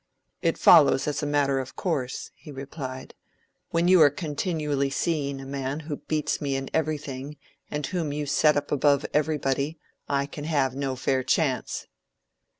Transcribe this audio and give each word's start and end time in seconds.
"It 0.41 0.57
follows 0.57 1.07
as 1.07 1.21
a 1.21 1.27
matter 1.27 1.59
of 1.59 1.75
course," 1.75 2.31
he 2.33 2.51
replied. 2.51 3.13
"When 3.69 3.87
you 3.87 4.01
are 4.01 4.09
continually 4.09 4.89
seeing 4.89 5.39
a 5.39 5.45
man 5.45 5.81
who 5.81 5.97
beats 5.97 6.41
me 6.41 6.55
in 6.55 6.71
everything, 6.73 7.37
and 7.69 7.85
whom 7.85 8.11
you 8.11 8.25
set 8.25 8.57
up 8.57 8.71
above 8.71 9.05
everybody, 9.13 9.77
I 10.09 10.25
can 10.25 10.45
have 10.45 10.73
no 10.73 10.95
fair 10.95 11.21
chance." 11.21 11.85